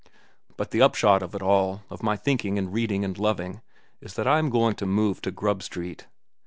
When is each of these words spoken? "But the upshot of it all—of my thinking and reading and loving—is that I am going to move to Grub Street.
"But 0.57 0.71
the 0.71 0.81
upshot 0.81 1.21
of 1.21 1.35
it 1.35 1.43
all—of 1.43 2.01
my 2.01 2.17
thinking 2.17 2.57
and 2.57 2.73
reading 2.73 3.05
and 3.05 3.15
loving—is 3.15 4.15
that 4.15 4.25
I 4.27 4.39
am 4.39 4.49
going 4.49 4.73
to 4.77 4.87
move 4.87 5.21
to 5.21 5.29
Grub 5.29 5.61
Street. 5.61 6.07